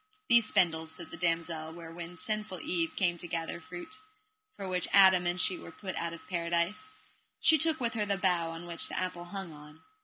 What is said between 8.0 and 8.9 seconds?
the bough on which